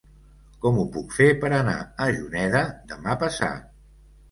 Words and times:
Com 0.63 0.79
ho 0.79 0.85
puc 0.95 1.13
fer 1.17 1.27
per 1.43 1.51
anar 1.59 1.77
a 1.83 2.09
Juneda 2.17 2.65
demà 2.95 3.21
passat? 3.27 3.73